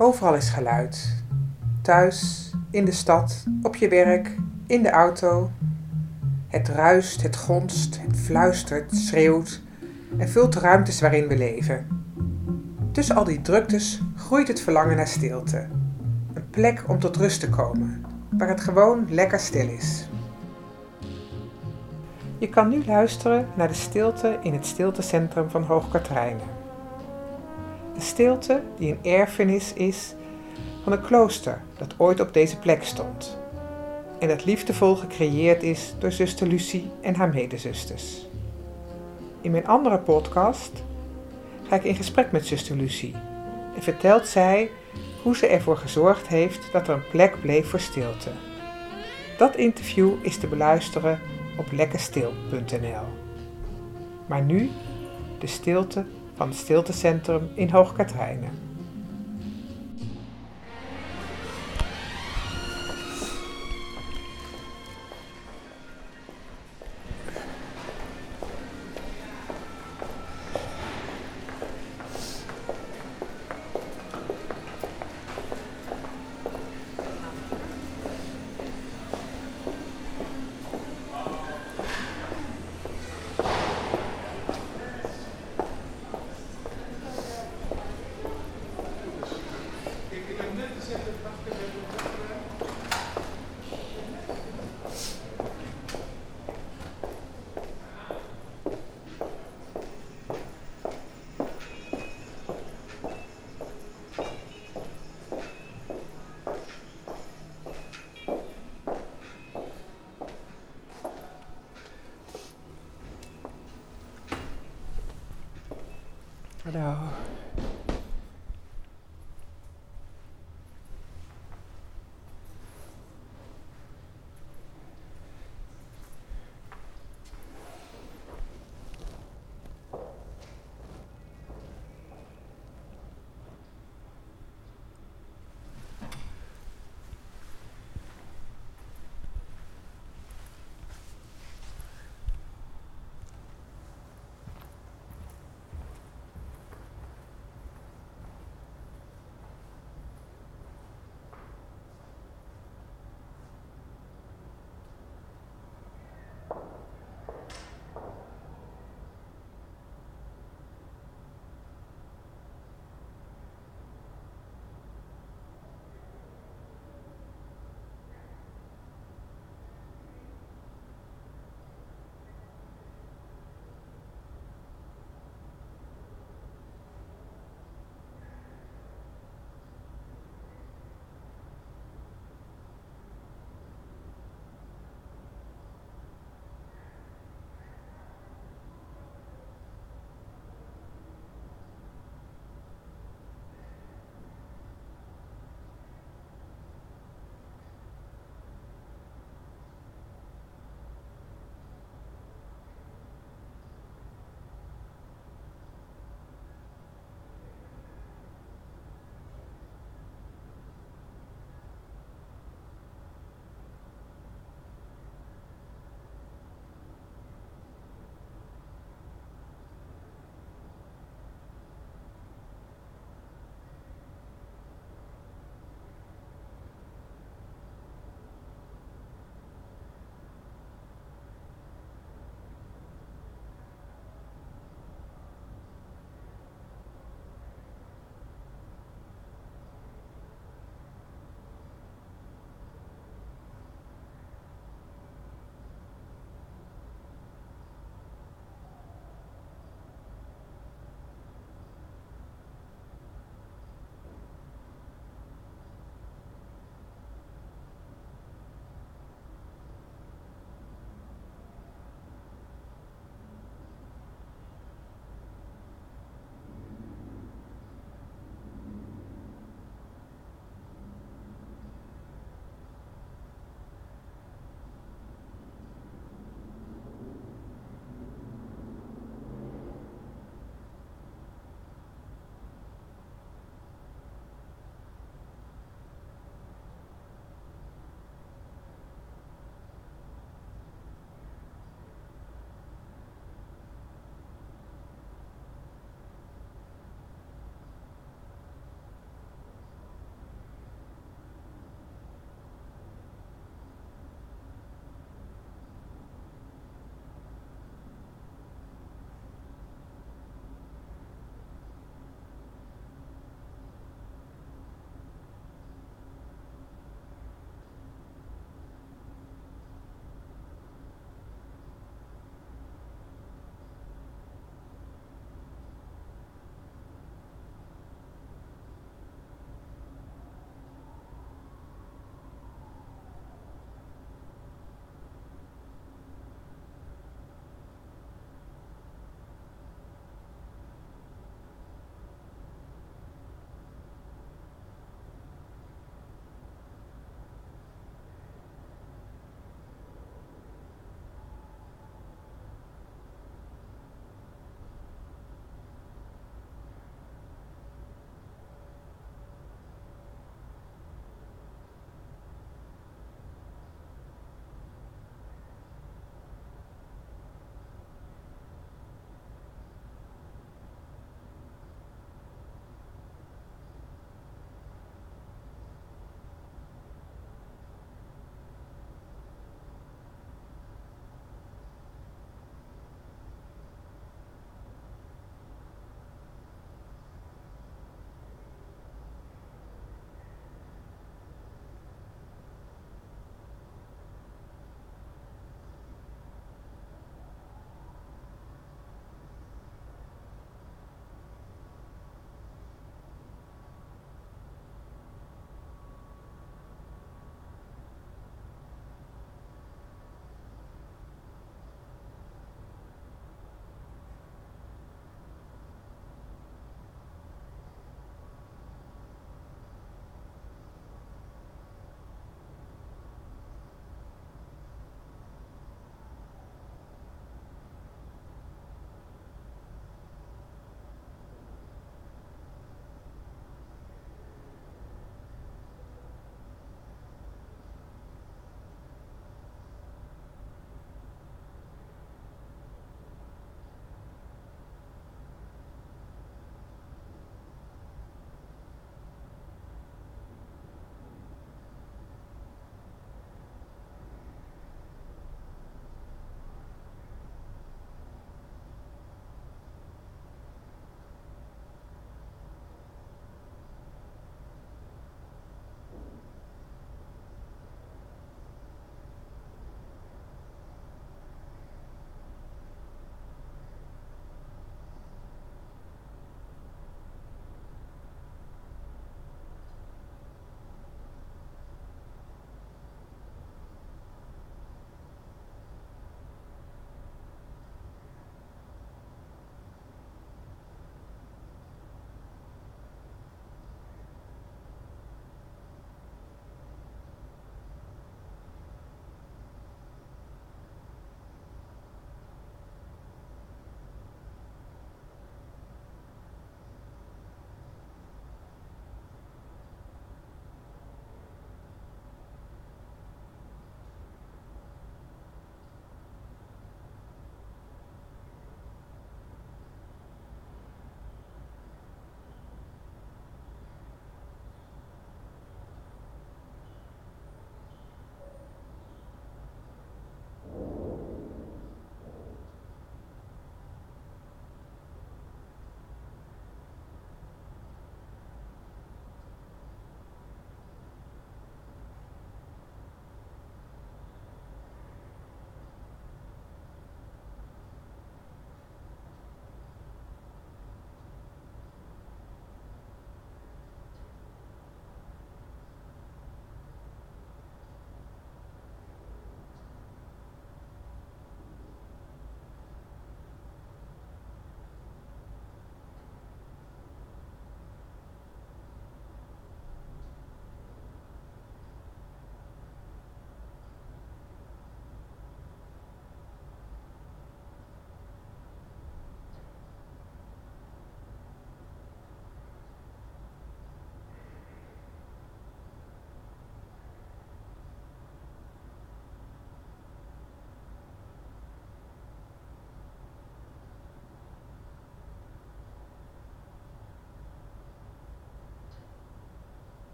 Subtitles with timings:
[0.00, 1.22] Overal is geluid.
[1.82, 4.36] Thuis, in de stad, op je werk,
[4.66, 5.50] in de auto.
[6.48, 9.62] Het ruist, het gonst, het fluistert, schreeuwt
[10.18, 11.86] en vult de ruimtes waarin we leven.
[12.92, 15.66] Tussen al die druktes groeit het verlangen naar stilte.
[16.34, 20.08] Een plek om tot rust te komen, waar het gewoon lekker stil is.
[22.38, 26.57] Je kan nu luisteren naar de stilte in het stiltecentrum van Hoogkaterijnen.
[27.98, 30.14] Een stilte die een erfenis is
[30.82, 33.38] van een klooster dat ooit op deze plek stond
[34.18, 38.26] en dat liefdevol gecreëerd is door zuster Lucie en haar medezusters.
[39.40, 40.84] In mijn andere podcast
[41.68, 43.14] ga ik in gesprek met zuster Lucie
[43.74, 44.70] en vertelt zij
[45.22, 48.30] hoe ze ervoor gezorgd heeft dat er een plek bleef voor stilte.
[49.38, 51.20] Dat interview is te beluisteren
[51.56, 53.06] op lekkerstil.nl.
[54.26, 54.70] Maar nu
[55.38, 56.04] de stilte
[56.38, 58.67] van het stiltecentrum in Hoogkaterijnen.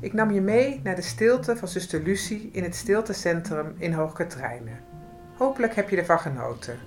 [0.00, 4.78] Ik nam je mee naar de stilte van zuster Lucie in het stiltecentrum in Hoogkaterijnen.
[5.36, 6.78] Hopelijk heb je ervan genoten.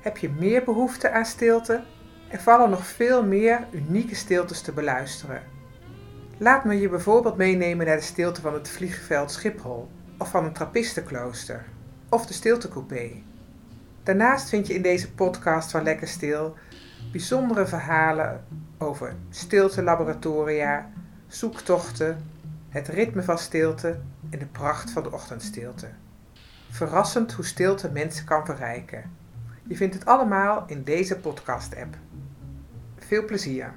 [0.00, 1.82] Heb je meer behoefte aan stilte?
[2.28, 5.42] Er vallen nog veel meer unieke stiltes te beluisteren.
[6.38, 10.52] Laat me je bijvoorbeeld meenemen naar de stilte van het vliegveld Schiphol, of van een
[10.52, 11.64] trappistenklooster,
[12.08, 13.10] of de stiltecoupé.
[14.06, 16.54] Daarnaast vind je in deze podcast van Lekker Stil
[17.10, 18.44] bijzondere verhalen
[18.78, 20.90] over stiltelaboratoria,
[21.26, 22.30] zoektochten,
[22.68, 23.98] het ritme van stilte
[24.30, 25.88] en de pracht van de ochtendstilte.
[26.70, 29.10] Verrassend hoe stilte mensen kan verrijken.
[29.62, 31.96] Je vindt het allemaal in deze podcast-app.
[32.98, 33.72] Veel plezier!